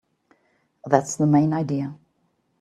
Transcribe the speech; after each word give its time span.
That's 0.83 1.15
the 1.17 1.27
main 1.27 1.53
idea. 1.53 1.93